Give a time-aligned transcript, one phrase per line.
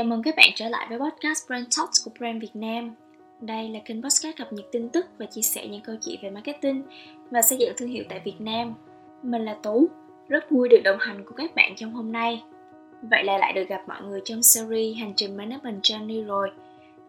[0.00, 2.94] Chào mừng các bạn trở lại với podcast Brand Talks của Brand Việt Nam.
[3.40, 6.30] Đây là kênh podcast cập nhật tin tức và chia sẻ những câu chuyện về
[6.30, 6.82] marketing
[7.30, 8.74] và xây dựng thương hiệu tại Việt Nam.
[9.22, 9.88] Mình là Tú,
[10.28, 12.42] rất vui được đồng hành cùng các bạn trong hôm nay.
[13.10, 16.50] Vậy là lại được gặp mọi người trong series Hành trình Management Journey rồi.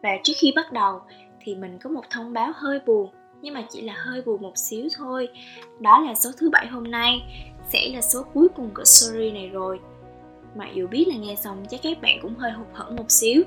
[0.02, 1.00] Và trước khi bắt đầu
[1.42, 3.10] thì mình có một thông báo hơi buồn
[3.42, 5.30] nhưng mà chỉ là hơi buồn một xíu thôi.
[5.80, 7.22] Đó là số thứ bảy hôm nay
[7.70, 9.80] sẽ là số cuối cùng của series này rồi
[10.56, 13.44] mặc dù biết là nghe xong chắc các bạn cũng hơi hụt hẫng một xíu.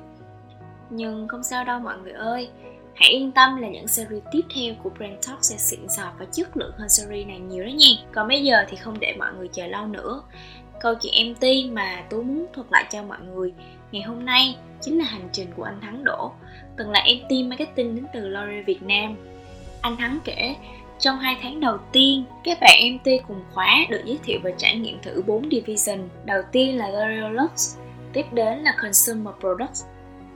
[0.90, 2.48] Nhưng không sao đâu mọi người ơi.
[2.94, 6.24] Hãy yên tâm là những series tiếp theo của Brand Talk sẽ xịn sò và
[6.32, 7.88] chất lượng hơn series này nhiều đó nha.
[8.12, 10.22] Còn bây giờ thì không để mọi người chờ lâu nữa.
[10.80, 13.52] Câu chuyện MT mà tú muốn thuật lại cho mọi người
[13.92, 16.32] ngày hôm nay chính là hành trình của anh Thắng Đỗ,
[16.76, 19.16] từng là MT marketing đến từ L'Oreal Việt Nam.
[19.80, 20.54] Anh Thắng kể
[20.98, 24.76] trong 2 tháng đầu tiên, các bạn MT cùng khóa được giới thiệu và trải
[24.76, 26.08] nghiệm thử 4 division.
[26.24, 27.76] Đầu tiên là L'Oreal Lux,
[28.12, 29.84] tiếp đến là Consumer Products,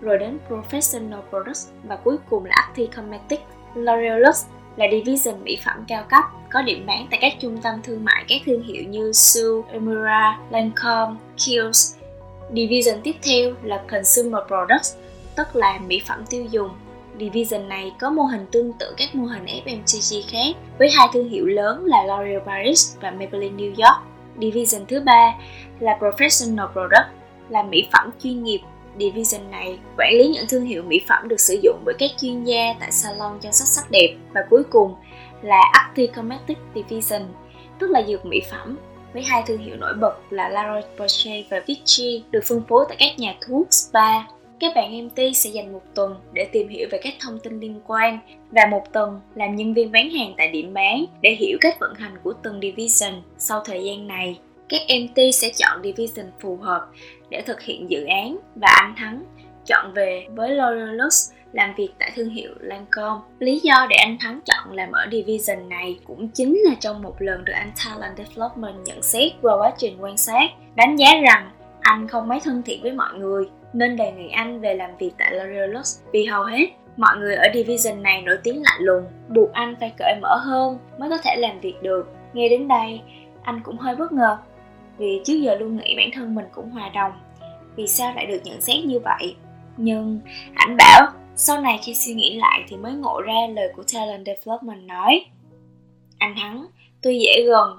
[0.00, 3.42] rồi đến Professional Products và cuối cùng là Acti Cosmetics.
[3.74, 7.82] L'Oreal Lux là division mỹ phẩm cao cấp có điểm bán tại các trung tâm
[7.82, 11.94] thương mại các thương hiệu như Su, Emira, Lancome, Kiehl's.
[12.54, 14.96] Division tiếp theo là Consumer Products,
[15.36, 16.70] tức là mỹ phẩm tiêu dùng
[17.20, 21.28] Division này có mô hình tương tự các mô hình FMCG khác với hai thương
[21.28, 24.02] hiệu lớn là L'Oreal Paris và Maybelline New York.
[24.40, 25.34] Division thứ ba
[25.80, 27.08] là Professional Product,
[27.48, 28.60] là mỹ phẩm chuyên nghiệp.
[28.98, 32.44] Division này quản lý những thương hiệu mỹ phẩm được sử dụng bởi các chuyên
[32.44, 34.94] gia tại salon chăm sóc sắc đẹp và cuối cùng
[35.42, 37.22] là Acti Cosmetic Division,
[37.78, 38.78] tức là dược mỹ phẩm
[39.12, 42.96] với hai thương hiệu nổi bật là La Roche-Posay và Vichy được phân phối tại
[43.00, 44.22] các nhà thuốc, spa,
[44.60, 47.80] các bạn MT sẽ dành một tuần để tìm hiểu về các thông tin liên
[47.86, 48.18] quan
[48.50, 51.94] và một tuần làm nhân viên bán hàng tại điểm bán để hiểu cách vận
[51.94, 53.22] hành của từng division.
[53.38, 54.38] Sau thời gian này,
[54.68, 56.86] các MT sẽ chọn division phù hợp
[57.30, 59.24] để thực hiện dự án và anh Thắng
[59.66, 61.08] chọn về với L'Oreal
[61.52, 63.20] làm việc tại thương hiệu Lancome.
[63.38, 67.14] Lý do để anh Thắng chọn làm ở division này cũng chính là trong một
[67.18, 71.50] lần được anh Talent Development nhận xét qua quá trình quan sát, đánh giá rằng
[71.80, 75.10] anh không mấy thân thiện với mọi người nên đề nghị anh về làm việc
[75.18, 79.52] tại L'Oreal vì hầu hết mọi người ở division này nổi tiếng lạnh lùng, buộc
[79.52, 82.08] anh phải cởi mở hơn mới có thể làm việc được.
[82.32, 83.00] Nghe đến đây,
[83.42, 84.38] anh cũng hơi bất ngờ
[84.98, 87.12] vì trước giờ luôn nghĩ bản thân mình cũng hòa đồng.
[87.76, 89.36] Vì sao lại được nhận xét như vậy?
[89.76, 90.20] Nhưng
[90.54, 91.06] anh bảo
[91.36, 95.24] sau này khi suy nghĩ lại thì mới ngộ ra lời của Talent Development nói
[96.18, 96.66] Anh Thắng,
[97.02, 97.78] tuy dễ gần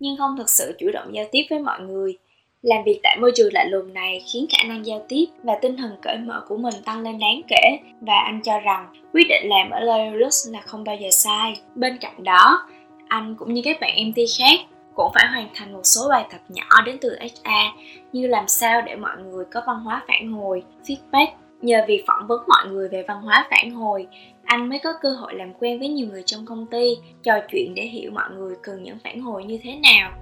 [0.00, 2.18] nhưng không thực sự chủ động giao tiếp với mọi người
[2.62, 5.76] làm việc tại môi trường lạ lùng này khiến khả năng giao tiếp và tinh
[5.76, 9.48] thần cởi mở của mình tăng lên đáng kể và anh cho rằng quyết định
[9.48, 11.60] làm ở Loyalist là không bao giờ sai.
[11.74, 12.68] Bên cạnh đó,
[13.08, 14.58] anh cũng như các bạn MT khác
[14.94, 17.80] cũng phải hoàn thành một số bài tập nhỏ đến từ HR
[18.12, 21.26] như làm sao để mọi người có văn hóa phản hồi, feedback.
[21.62, 24.06] Nhờ việc phỏng vấn mọi người về văn hóa phản hồi,
[24.44, 27.74] anh mới có cơ hội làm quen với nhiều người trong công ty, trò chuyện
[27.74, 30.12] để hiểu mọi người cần những phản hồi như thế nào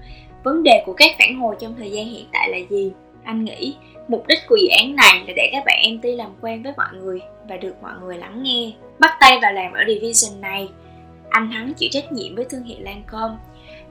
[0.43, 2.93] vấn đề của các phản hồi trong thời gian hiện tại là gì?
[3.25, 3.75] Anh nghĩ
[4.09, 6.89] mục đích của dự án này là để các bạn MT làm quen với mọi
[6.93, 10.69] người và được mọi người lắng nghe, bắt tay vào làm ở division này.
[11.31, 13.35] Anh Thắng chịu trách nhiệm với thương hiệu Lancome.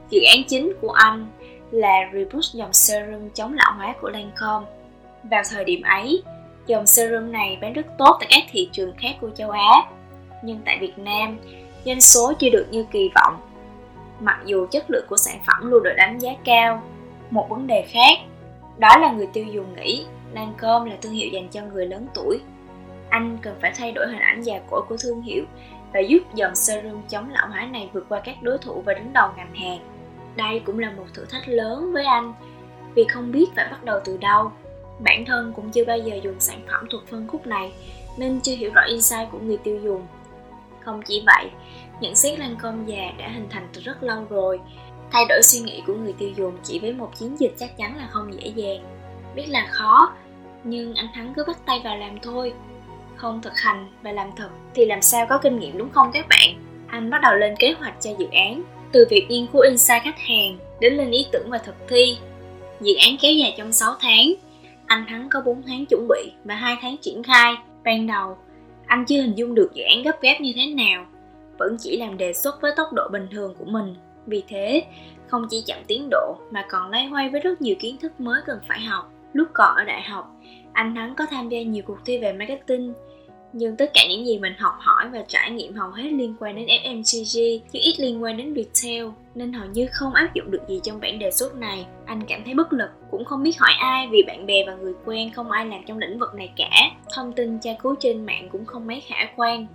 [0.09, 1.27] Dự án chính của anh
[1.71, 4.65] là reboot dòng serum chống lão hóa của Lancome.
[5.23, 6.23] Vào thời điểm ấy,
[6.67, 9.89] dòng serum này bán rất tốt tại các thị trường khác của châu Á.
[10.43, 11.37] Nhưng tại Việt Nam,
[11.85, 13.48] doanh số chưa được như kỳ vọng
[14.19, 16.83] mặc dù chất lượng của sản phẩm luôn được đánh giá cao.
[17.29, 18.17] Một vấn đề khác,
[18.77, 22.41] đó là người tiêu dùng nghĩ Lancome là thương hiệu dành cho người lớn tuổi.
[23.09, 25.43] Anh cần phải thay đổi hình ảnh già cỗi của thương hiệu
[25.93, 29.13] và giúp dòng serum chống lão hóa này vượt qua các đối thủ và đứng
[29.13, 29.79] đầu ngành hàng.
[30.35, 32.33] Đây cũng là một thử thách lớn với anh,
[32.95, 34.51] vì không biết phải bắt đầu từ đâu.
[34.99, 37.73] Bản thân cũng chưa bao giờ dùng sản phẩm thuộc phân khúc này,
[38.17, 40.07] nên chưa hiểu rõ insight của người tiêu dùng
[40.89, 41.49] không chỉ vậy,
[42.01, 44.59] nhận xét Lancome già đã hình thành từ rất lâu rồi.
[45.11, 47.97] Thay đổi suy nghĩ của người tiêu dùng chỉ với một chiến dịch chắc chắn
[47.97, 48.83] là không dễ dàng.
[49.35, 50.13] Biết là khó,
[50.63, 52.53] nhưng anh thắng cứ bắt tay vào làm thôi.
[53.15, 56.25] Không thực hành và làm thật thì làm sao có kinh nghiệm đúng không các
[56.29, 56.65] bạn?
[56.87, 60.19] Anh bắt đầu lên kế hoạch cho dự án, từ việc nghiên cứu insight khách
[60.19, 62.17] hàng đến lên ý tưởng và thực thi.
[62.81, 64.33] Dự án kéo dài trong 6 tháng,
[64.85, 67.55] anh thắng có 4 tháng chuẩn bị và 2 tháng triển khai.
[67.83, 68.37] Ban đầu
[68.89, 71.05] anh chưa hình dung được dự án gấp gáp như thế nào.
[71.57, 73.95] Vẫn chỉ làm đề xuất với tốc độ bình thường của mình.
[74.25, 74.83] Vì thế,
[75.27, 78.41] không chỉ chậm tiến độ mà còn lay hoay với rất nhiều kiến thức mới
[78.45, 79.11] cần phải học.
[79.33, 80.31] Lúc còn ở đại học,
[80.73, 82.93] anh thắng có tham gia nhiều cuộc thi về marketing
[83.53, 86.55] nhưng tất cả những gì mình học hỏi và trải nghiệm hầu hết liên quan
[86.55, 89.05] đến FMCG chứ ít liên quan đến retail
[89.35, 91.85] nên hầu như không áp dụng được gì trong bản đề xuất này.
[92.05, 94.93] Anh cảm thấy bất lực, cũng không biết hỏi ai vì bạn bè và người
[95.05, 96.69] quen không ai làm trong lĩnh vực này cả.
[97.15, 99.67] Thông tin tra cứu trên mạng cũng không mấy khả quan.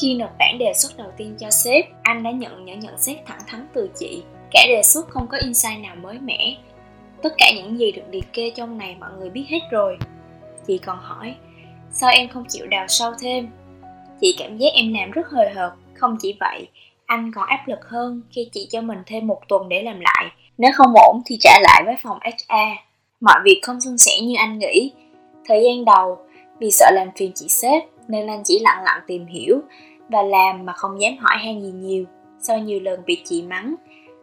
[0.00, 3.16] Khi nộp bản đề xuất đầu tiên cho sếp, anh đã nhận những nhận xét
[3.26, 4.22] thẳng thắn từ chị.
[4.50, 6.56] Cả đề xuất không có insight nào mới mẻ.
[7.22, 9.98] Tất cả những gì được liệt kê trong này mọi người biết hết rồi.
[10.66, 11.34] Chị còn hỏi,
[11.92, 13.48] sao em không chịu đào sâu thêm?
[14.20, 15.72] Chị cảm giác em làm rất hời hợt.
[15.94, 16.68] Không chỉ vậy,
[17.06, 20.24] anh còn áp lực hơn khi chị cho mình thêm một tuần để làm lại.
[20.58, 22.18] Nếu không ổn thì trả lại với phòng
[22.48, 22.54] hr
[23.20, 24.92] mọi việc không suôn sẻ như anh nghĩ.
[25.48, 26.18] Thời gian đầu,
[26.58, 29.60] vì sợ làm phiền chị sếp, nên anh chỉ lặng lặng tìm hiểu
[30.08, 32.04] và làm mà không dám hỏi han gì nhiều.
[32.40, 33.74] Sau nhiều lần bị chị mắng,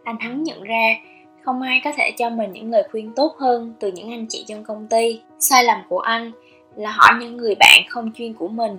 [0.04, 0.96] anh thắng nhận ra
[1.42, 4.46] không ai có thể cho mình những lời khuyên tốt hơn từ những anh chị
[4.48, 5.22] trong công ty.
[5.40, 6.32] Sai lầm của anh
[6.76, 8.78] là hỏi những người bạn không chuyên của mình.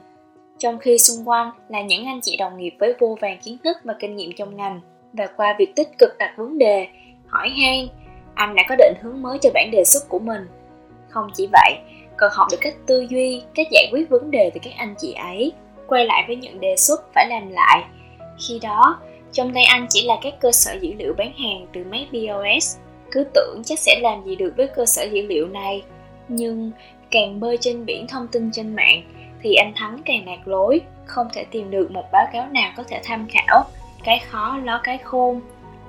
[0.59, 3.77] Trong khi xung quanh là những anh chị đồng nghiệp với vô vàng kiến thức
[3.85, 4.81] và kinh nghiệm trong ngành.
[5.13, 6.87] Và qua việc tích cực đặt vấn đề,
[7.27, 7.89] hỏi han,
[8.35, 10.47] anh đã có định hướng mới cho bản đề xuất của mình.
[11.09, 11.75] Không chỉ vậy,
[12.17, 15.13] còn học được cách tư duy, cách giải quyết vấn đề từ các anh chị
[15.13, 15.53] ấy,
[15.87, 17.85] quay lại với những đề xuất phải làm lại.
[18.49, 18.99] Khi đó,
[19.33, 22.77] trong tay anh chỉ là các cơ sở dữ liệu bán hàng từ máy POS
[23.11, 25.83] cứ tưởng chắc sẽ làm gì được với cơ sở dữ liệu này.
[26.29, 26.71] Nhưng
[27.11, 29.03] càng bơi trên biển thông tin trên mạng,
[29.43, 32.83] thì anh thắng càng lạc lối, không thể tìm được một báo cáo nào có
[32.89, 33.65] thể tham khảo.
[34.05, 35.41] Cái khó ló cái khôn.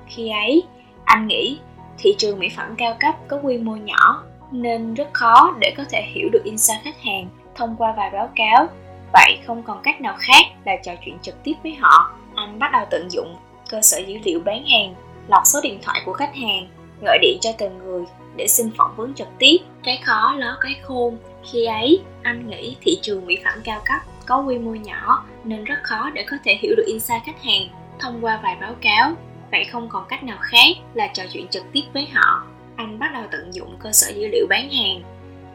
[0.06, 0.62] Khi ấy,
[1.04, 1.58] anh nghĩ
[1.98, 5.84] thị trường mỹ phẩm cao cấp có quy mô nhỏ, nên rất khó để có
[5.90, 8.66] thể hiểu được insight khách hàng thông qua vài báo cáo.
[9.12, 12.10] Vậy không còn cách nào khác là trò chuyện trực tiếp với họ.
[12.34, 13.36] Anh bắt đầu tận dụng
[13.70, 14.94] cơ sở dữ liệu bán hàng,
[15.28, 16.68] lọc số điện thoại của khách hàng,
[17.02, 18.04] gọi điện cho từng người
[18.36, 19.56] để xin phỏng vấn trực tiếp.
[19.82, 21.18] Cái khó ló cái khôn,
[21.52, 25.64] khi ấy, anh nghĩ thị trường mỹ phẩm cao cấp có quy mô nhỏ nên
[25.64, 27.68] rất khó để có thể hiểu được insight khách hàng
[27.98, 29.12] thông qua vài báo cáo.
[29.50, 32.42] Vậy không còn cách nào khác là trò chuyện trực tiếp với họ.
[32.76, 35.02] Anh bắt đầu tận dụng cơ sở dữ liệu bán hàng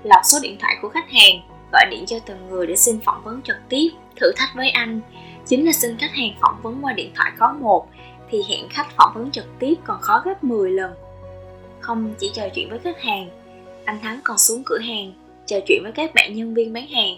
[0.03, 1.41] lọc số điện thoại của khách hàng,
[1.71, 3.89] gọi điện cho từng người để xin phỏng vấn trực tiếp.
[4.15, 5.01] Thử thách với anh,
[5.47, 7.87] chính là xin khách hàng phỏng vấn qua điện thoại có một,
[8.29, 10.93] thì hẹn khách phỏng vấn trực tiếp còn khó gấp 10 lần
[11.81, 13.29] không chỉ trò chuyện với khách hàng.
[13.85, 15.13] Anh thắng còn xuống cửa hàng,
[15.47, 17.15] trò chuyện với các bạn nhân viên bán hàng,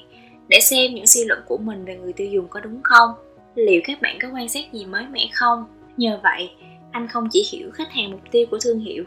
[0.48, 3.10] để xem những suy luận của mình về người tiêu dùng có đúng không,
[3.56, 5.66] liệu các bạn có quan sát gì mới mẻ không.
[5.98, 6.50] Nhờ vậy,
[6.92, 9.04] anh không chỉ hiểu khách hàng mục tiêu của thương hiệu,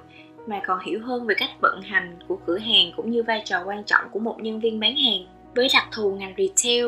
[0.47, 3.62] mà còn hiểu hơn về cách vận hành của cửa hàng cũng như vai trò
[3.67, 5.26] quan trọng của một nhân viên bán hàng.
[5.55, 6.87] Với đặc thù ngành retail,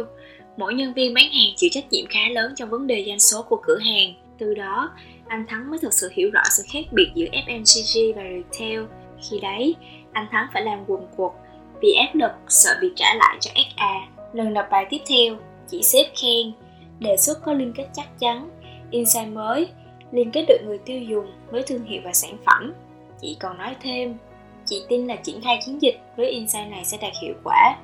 [0.57, 3.43] mỗi nhân viên bán hàng chịu trách nhiệm khá lớn trong vấn đề doanh số
[3.43, 4.15] của cửa hàng.
[4.39, 4.91] Từ đó
[5.29, 8.85] anh Thắng mới thực sự hiểu rõ sự khác biệt giữa FMCG và retail.
[9.31, 9.75] Khi đấy,
[10.13, 11.35] anh Thắng phải làm quần cuộc
[11.83, 13.95] vì áp lực sợ bị trả lại cho SA.
[14.33, 15.37] Lần đọc bài tiếp theo,
[15.69, 16.53] chị xếp khen,
[16.99, 18.51] đề xuất có liên kết chắc chắn,
[18.91, 19.69] insight mới,
[20.13, 22.73] liên kết được người tiêu dùng với thương hiệu và sản phẩm.
[23.21, 24.17] Chị còn nói thêm,
[24.65, 27.77] chị tin là triển khai chiến dịch với insight này sẽ đạt hiệu quả.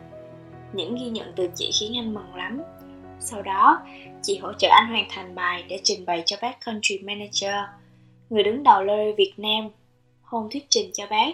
[0.73, 2.63] Những ghi nhận từ chị khiến anh mừng lắm.
[3.25, 3.83] Sau đó,
[4.23, 7.55] chị hỗ trợ anh hoàn thành bài để trình bày cho bác Country Manager,
[8.31, 9.69] người đứng đầu L'Oreal Việt Nam,
[10.23, 11.31] hôm thuyết trình cho bác.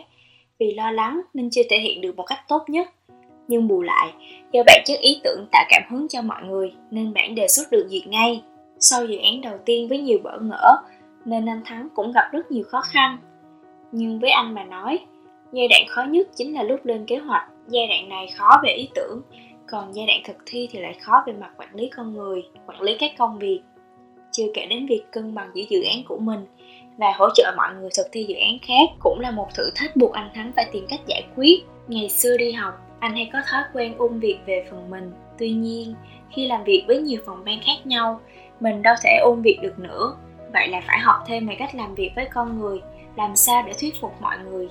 [0.59, 2.89] Vì lo lắng nên chưa thể hiện được một cách tốt nhất.
[3.49, 4.13] Nhưng bù lại,
[4.53, 7.71] do bản chất ý tưởng tạo cảm hứng cho mọi người nên bản đề xuất
[7.71, 8.43] được duyệt ngay.
[8.81, 10.77] Sau dự án đầu tiên với nhiều bỡ ngỡ,
[11.25, 13.19] nên anh Thắng cũng gặp rất nhiều khó khăn.
[13.93, 14.99] Nhưng với anh mà nói,
[15.53, 17.49] giai đoạn khó nhất chính là lúc lên kế hoạch.
[17.69, 19.23] Giai đoạn này khó về ý tưởng,
[19.71, 22.81] còn giai đoạn thực thi thì lại khó về mặt quản lý con người, quản
[22.81, 23.61] lý các công việc.
[24.33, 26.47] Chưa kể đến việc cân bằng giữa dự án của mình
[26.97, 29.97] và hỗ trợ mọi người thực thi dự án khác cũng là một thử thách
[29.97, 31.61] buộc anh thắng phải tìm cách giải quyết.
[31.89, 35.13] Ngày xưa đi học, anh hay có thói quen ôm việc về phần mình.
[35.39, 35.95] Tuy nhiên,
[36.31, 38.21] khi làm việc với nhiều phòng ban khác nhau,
[38.61, 40.17] mình đâu thể ôm việc được nữa.
[40.53, 42.81] Vậy là phải học thêm về cách làm việc với con người,
[43.17, 44.69] làm sao để thuyết phục mọi người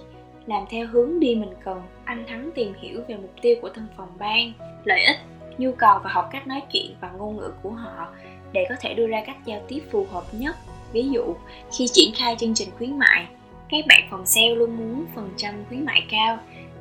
[0.50, 1.82] làm theo hướng đi mình cần.
[2.06, 4.54] Anh thắng tìm hiểu về mục tiêu của từng phòng ban,
[4.84, 5.18] lợi ích,
[5.58, 8.08] nhu cầu và học cách nói chuyện và ngôn ngữ của họ
[8.52, 10.56] để có thể đưa ra cách giao tiếp phù hợp nhất.
[10.92, 11.36] Ví dụ,
[11.78, 13.26] khi triển khai chương trình khuyến mại,
[13.70, 16.38] các bạn phòng sale luôn muốn phần trăm khuyến mại cao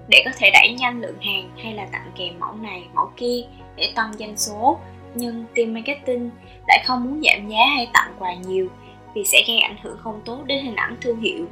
[0.09, 3.41] để có thể đẩy nhanh lượng hàng hay là tặng kèm mẫu này, mẫu kia
[3.77, 4.79] để tăng doanh số.
[5.15, 6.31] Nhưng team marketing
[6.69, 8.69] lại không muốn giảm giá hay tặng quà nhiều
[9.15, 11.47] vì sẽ gây ảnh hưởng không tốt đến hình ảnh thương hiệu.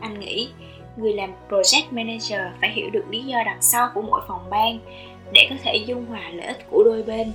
[0.00, 0.48] Anh nghĩ
[0.96, 4.78] người làm project manager phải hiểu được lý do đằng sau của mỗi phòng ban
[5.32, 7.32] để có thể dung hòa lợi ích của đôi bên.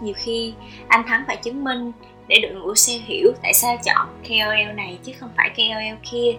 [0.00, 0.54] Nhiều khi
[0.88, 1.92] anh thắng phải chứng minh
[2.28, 6.32] để đội ngũ sale hiểu tại sao chọn KOL này chứ không phải KOL kia.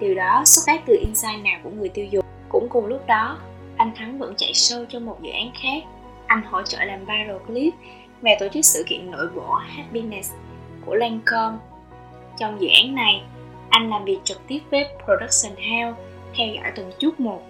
[0.00, 2.24] Điều đó xuất phát từ insight nào của người tiêu dùng.
[2.48, 3.38] Cũng cùng lúc đó
[3.76, 5.82] anh thắng vẫn chạy sâu cho một dự án khác.
[6.26, 7.74] Anh hỗ trợ làm viral clip
[8.20, 10.32] và tổ chức sự kiện nội bộ Happiness
[10.86, 11.58] của Lancome.
[12.38, 13.22] Trong dự án này,
[13.72, 16.02] anh làm việc trực tiếp với Production House,
[16.34, 17.42] theo dõi từng chút một,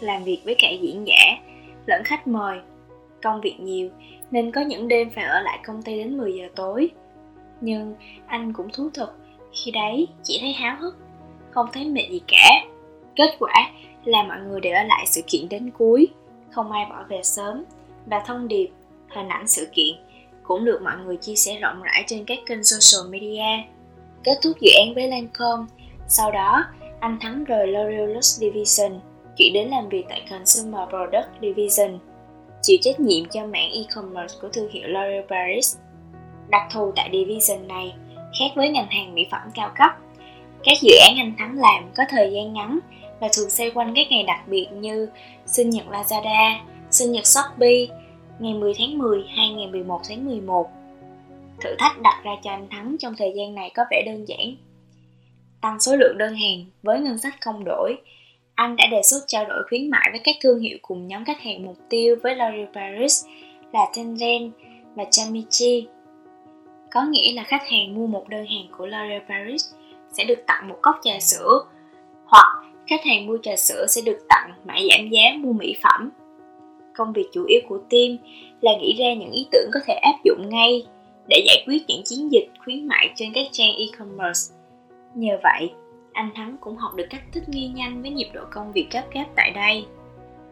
[0.00, 1.36] làm việc với cả diễn giả,
[1.86, 2.58] lẫn khách mời.
[3.22, 3.88] Công việc nhiều
[4.30, 6.90] nên có những đêm phải ở lại công ty đến 10 giờ tối.
[7.60, 7.94] Nhưng
[8.26, 9.18] anh cũng thú thực,
[9.52, 10.96] khi đấy chỉ thấy háo hức,
[11.50, 12.64] không thấy mệt gì cả.
[13.16, 13.70] Kết quả
[14.04, 16.08] là mọi người đều ở lại sự kiện đến cuối,
[16.50, 17.64] không ai bỏ về sớm
[18.06, 18.68] và thông điệp,
[19.08, 19.96] hình ảnh sự kiện
[20.42, 23.64] cũng được mọi người chia sẻ rộng rãi trên các kênh social media.
[24.28, 25.66] Kết thúc dự án với Lancome,
[26.08, 26.64] sau đó
[27.00, 29.00] anh thắng rời L'Oreal Luxe Division,
[29.36, 31.98] chuyển đến làm việc tại Consumer Product Division,
[32.62, 35.76] chịu trách nhiệm cho mảng e-commerce của thương hiệu L'Oreal Paris.
[36.48, 37.94] Đặc thù tại division này
[38.38, 39.90] khác với ngành hàng mỹ phẩm cao cấp.
[40.64, 42.78] Các dự án anh Thắng làm có thời gian ngắn
[43.20, 45.08] và thường xoay quanh các ngày đặc biệt như
[45.46, 46.54] sinh nhật Lazada,
[46.90, 47.86] sinh nhật Shopee,
[48.38, 50.70] ngày 10 tháng 10 hay ngày 11 tháng 11.
[51.60, 54.56] Thử thách đặt ra cho anh Thắng trong thời gian này có vẻ đơn giản.
[55.60, 57.96] Tăng số lượng đơn hàng với ngân sách không đổi,
[58.54, 61.40] anh đã đề xuất trao đổi khuyến mại với các thương hiệu cùng nhóm khách
[61.40, 63.26] hàng mục tiêu với l'oreal Paris
[63.72, 64.50] là tendren
[64.94, 65.86] và Chamichi.
[66.90, 69.64] Có nghĩa là khách hàng mua một đơn hàng của l'oreal Paris
[70.12, 71.64] sẽ được tặng một cốc trà sữa
[72.24, 72.46] hoặc
[72.86, 76.10] khách hàng mua trà sữa sẽ được tặng mã giảm giá mua mỹ phẩm
[76.98, 78.16] công việc chủ yếu của team
[78.60, 80.86] là nghĩ ra những ý tưởng có thể áp dụng ngay
[81.28, 84.54] để giải quyết những chiến dịch khuyến mại trên các trang e-commerce.
[85.14, 85.70] Nhờ vậy,
[86.12, 89.04] anh Thắng cũng học được cách thích nghi nhanh với nhịp độ công việc gấp
[89.12, 89.84] gáp tại đây.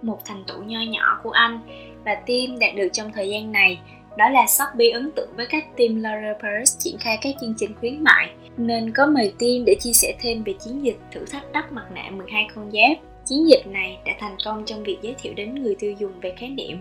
[0.02, 1.60] Một thành tựu nho nhỏ của anh
[2.04, 3.78] và team đạt được trong thời gian này
[4.16, 7.74] đó là Shopee ấn tượng với các team Laura Paris triển khai các chương trình
[7.80, 11.52] khuyến mại nên có mời team để chia sẻ thêm về chiến dịch thử thách
[11.52, 15.14] đắp mặt nạ 12 con giáp Chiến dịch này đã thành công trong việc giới
[15.18, 16.80] thiệu đến người tiêu dùng về khái niệm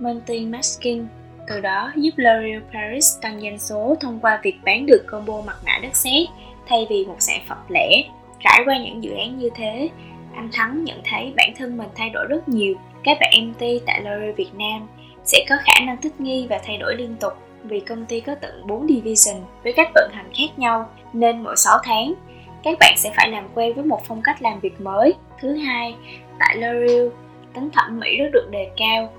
[0.00, 1.06] multi-masking,
[1.48, 5.56] từ đó giúp L'Oreal Paris tăng doanh số thông qua việc bán được combo mặt
[5.66, 6.28] nạ đất sét
[6.68, 8.02] thay vì một sản phẩm lẻ.
[8.40, 9.88] Trải qua những dự án như thế,
[10.34, 12.74] anh Thắng nhận thấy bản thân mình thay đổi rất nhiều.
[13.04, 14.88] Các bạn MT tại L'Oreal Việt Nam
[15.24, 17.32] sẽ có khả năng thích nghi và thay đổi liên tục
[17.64, 21.56] vì công ty có tận 4 division với cách vận hành khác nhau nên mỗi
[21.56, 22.14] 6 tháng
[22.62, 25.94] các bạn sẽ phải làm quen với một phong cách làm việc mới thứ hai
[26.38, 27.10] tại L'Oreal
[27.54, 29.12] tính thẩm mỹ rất được đề cao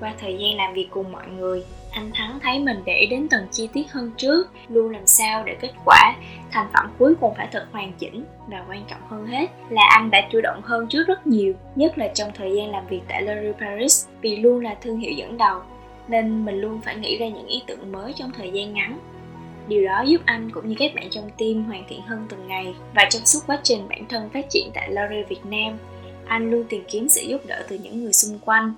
[0.00, 3.46] qua thời gian làm việc cùng mọi người anh thắng thấy mình để đến từng
[3.50, 6.14] chi tiết hơn trước luôn làm sao để kết quả
[6.50, 10.10] thành phẩm cuối cùng phải thật hoàn chỉnh và quan trọng hơn hết là anh
[10.10, 13.22] đã chủ động hơn trước rất nhiều nhất là trong thời gian làm việc tại
[13.22, 15.60] L'Oreal Paris vì luôn là thương hiệu dẫn đầu
[16.08, 18.98] nên mình luôn phải nghĩ ra những ý tưởng mới trong thời gian ngắn.
[19.68, 22.74] Điều đó giúp anh cũng như các bạn trong team hoàn thiện hơn từng ngày
[22.94, 25.78] và trong suốt quá trình bản thân phát triển tại L'Oreal Việt Nam,
[26.26, 28.74] anh luôn tìm kiếm sự giúp đỡ từ những người xung quanh,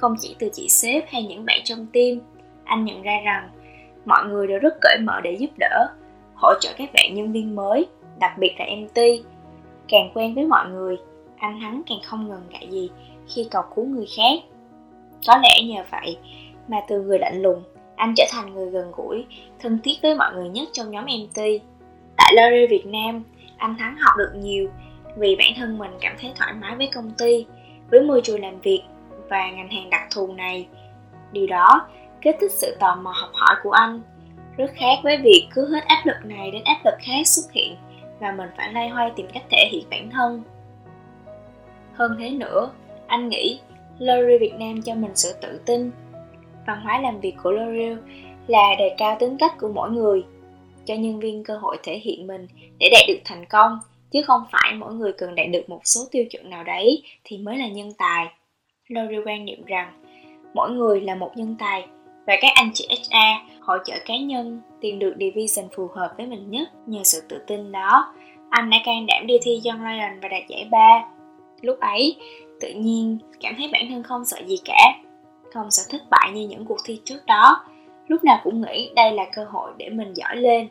[0.00, 2.20] không chỉ từ chị sếp hay những bạn trong team.
[2.64, 3.50] Anh nhận ra rằng
[4.04, 5.86] mọi người đều rất cởi mở để giúp đỡ,
[6.34, 7.86] hỗ trợ các bạn nhân viên mới,
[8.18, 9.00] đặc biệt là MT.
[9.88, 10.96] Càng quen với mọi người,
[11.36, 12.90] anh hắn càng không ngần ngại gì
[13.28, 14.40] khi cầu cứu người khác.
[15.26, 16.18] Có lẽ nhờ vậy
[16.68, 17.62] mà từ người lạnh lùng
[18.00, 19.26] anh trở thành người gần gũi,
[19.58, 21.42] thân thiết với mọi người nhất trong nhóm MT.
[22.16, 23.22] Tại lori Việt Nam,
[23.56, 24.68] anh Thắng học được nhiều
[25.16, 27.46] vì bản thân mình cảm thấy thoải mái với công ty,
[27.90, 28.82] với môi trường làm việc
[29.30, 30.66] và ngành hàng đặc thù này.
[31.32, 31.88] Điều đó
[32.20, 34.02] kích thích sự tò mò học hỏi của anh,
[34.56, 37.76] rất khác với việc cứ hết áp lực này đến áp lực khác xuất hiện
[38.20, 40.42] và mình phải lay hoay tìm cách thể hiện bản thân.
[41.94, 42.70] Hơn thế nữa,
[43.06, 43.60] anh nghĩ
[43.98, 45.90] L'Oreal Việt Nam cho mình sự tự tin
[46.66, 47.96] văn hóa làm việc của L'Oreal
[48.46, 50.24] là đề cao tính cách của mỗi người,
[50.84, 52.46] cho nhân viên cơ hội thể hiện mình
[52.78, 53.78] để đạt được thành công,
[54.10, 57.38] chứ không phải mỗi người cần đạt được một số tiêu chuẩn nào đấy thì
[57.38, 58.26] mới là nhân tài.
[58.90, 59.92] Lori quan niệm rằng
[60.54, 61.86] mỗi người là một nhân tài
[62.26, 66.26] và các anh chị HR hỗ trợ cá nhân tìm được division phù hợp với
[66.26, 68.14] mình nhất nhờ sự tự tin đó.
[68.50, 71.04] Anh đã can đảm đi thi John Ryan và đạt giải ba.
[71.60, 72.16] Lúc ấy,
[72.60, 74.92] tự nhiên cảm thấy bản thân không sợ gì cả
[75.52, 77.64] không sợ thất bại như những cuộc thi trước đó
[78.08, 80.68] lúc nào cũng nghĩ đây là cơ hội để mình giỏi lên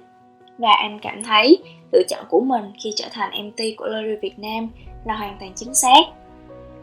[0.57, 1.57] và anh cảm thấy
[1.91, 4.69] lựa chọn của mình khi trở thành MT của Lori Việt Nam
[5.05, 6.01] là hoàn toàn chính xác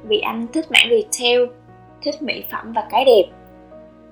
[0.09, 1.41] vì anh thích mảng retail
[2.03, 3.25] thích mỹ phẩm và cái đẹp.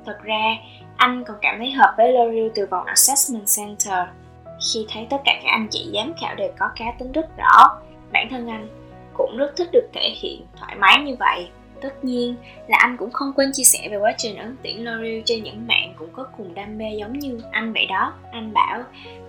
[0.06, 0.56] Thật ra
[0.96, 4.08] anh còn cảm thấy hợp với L'Oreal từ vòng Assessment Center.
[4.72, 7.80] Khi thấy tất cả các anh chị giám khảo đều có cá tính rất rõ
[8.12, 8.68] bản thân anh
[9.14, 11.48] cũng rất thích được thể hiện thoải mái như vậy.
[11.80, 12.34] Tất nhiên
[12.68, 15.66] là anh cũng không quên chia sẻ về quá trình ấn tuyển L'Oreal cho những
[15.66, 18.12] bạn cũng có cùng đam mê giống như anh vậy đó.
[18.32, 18.82] Anh bảo,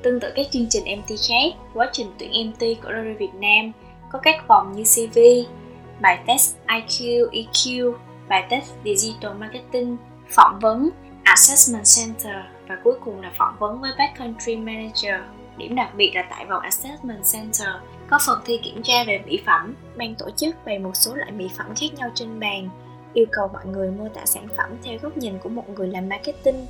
[0.04, 3.72] tương tự các chương trình MT khác, quá trình tuyển MT của L'Oreal Việt Nam
[4.12, 5.20] có các vòng như CV,
[6.02, 7.94] bài test IQ, EQ,
[8.30, 9.98] bài test Digital Marketing,
[10.30, 10.90] phỏng vấn
[11.24, 12.36] Assessment Center
[12.68, 15.22] và cuối cùng là phỏng vấn với Backcountry Manager.
[15.58, 17.70] Điểm đặc biệt là tại vòng Assessment Center
[18.10, 21.32] có phần thi kiểm tra về mỹ phẩm, ban tổ chức bày một số loại
[21.32, 22.70] mỹ phẩm khác nhau trên bàn,
[23.14, 26.10] yêu cầu mọi người mô tả sản phẩm theo góc nhìn của một người làm
[26.10, 26.66] marketing.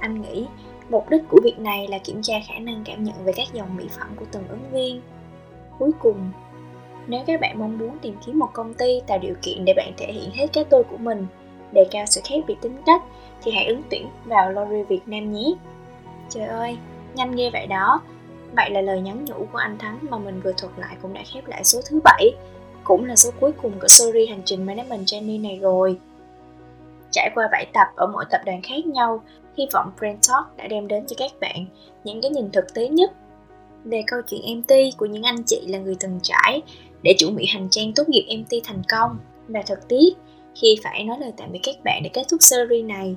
[0.00, 0.46] Anh nghĩ
[0.88, 3.76] mục đích của việc này là kiểm tra khả năng cảm nhận về các dòng
[3.76, 5.00] mỹ phẩm của từng ứng viên.
[5.78, 6.32] Cuối cùng,
[7.06, 9.92] nếu các bạn mong muốn tìm kiếm một công ty tạo điều kiện để bạn
[9.96, 11.26] thể hiện hết cái tôi của mình,
[11.72, 13.02] đề cao sự khác biệt tính cách,
[13.42, 15.54] thì hãy ứng tuyển vào Lori Việt Nam nhé.
[16.28, 16.78] Trời ơi,
[17.14, 18.00] nhanh ghê vậy đó.
[18.56, 21.22] Vậy là lời nhắn nhủ của anh Thắng mà mình vừa thuật lại cũng đã
[21.32, 22.32] khép lại số thứ bảy
[22.84, 25.98] cũng là số cuối cùng của series hành trình Management Journey này rồi.
[27.10, 29.22] Trải qua 7 tập ở mỗi tập đoàn khác nhau,
[29.56, 31.66] hy vọng Brand Talk đã đem đến cho các bạn
[32.04, 33.12] những cái nhìn thực tế nhất
[33.86, 36.62] về câu chuyện MT của những anh chị là người từng trải
[37.02, 39.18] để chuẩn bị hành trang tốt nghiệp MT thành công.
[39.48, 40.14] Và thật tiếc,
[40.60, 43.16] khi phải nói lời tạm biệt các bạn để kết thúc series này.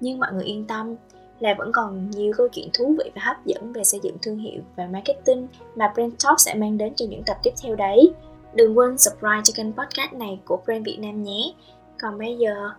[0.00, 0.94] Nhưng mọi người yên tâm
[1.40, 4.38] là vẫn còn nhiều câu chuyện thú vị và hấp dẫn về xây dựng thương
[4.38, 8.10] hiệu và marketing mà Brand Talk sẽ mang đến cho những tập tiếp theo đấy.
[8.54, 11.52] Đừng quên subscribe cho kênh podcast này của Brand Việt Nam nhé.
[12.00, 12.70] Còn bây giờ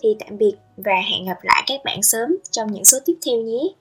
[0.00, 3.36] thì tạm biệt và hẹn gặp lại các bạn sớm trong những số tiếp theo
[3.36, 3.74] nhé.